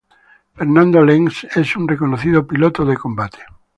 [0.55, 3.45] Fernando Lens es un reconocido piloto de combate.